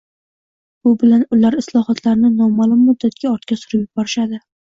[0.87, 4.43] Bu bilan ular islohotlarni noma’lum muddatga ortga surib yuborishadi.